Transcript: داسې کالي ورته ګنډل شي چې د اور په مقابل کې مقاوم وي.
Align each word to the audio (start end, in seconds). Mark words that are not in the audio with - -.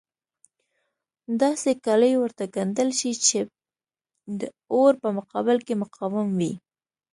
داسې 1.41 1.71
کالي 1.85 2.11
ورته 2.17 2.43
ګنډل 2.55 2.89
شي 2.99 3.11
چې 3.25 3.39
د 4.39 4.41
اور 4.73 4.93
په 5.01 5.09
مقابل 5.17 5.57
کې 5.65 5.73
مقاوم 5.83 6.27
وي. 6.39 6.53